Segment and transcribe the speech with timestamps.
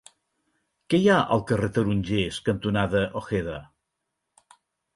[0.93, 3.61] Què hi ha al carrer Tarongers cantonada Ojeda?